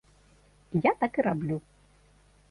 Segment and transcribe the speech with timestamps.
[0.89, 1.59] Я так і раблю.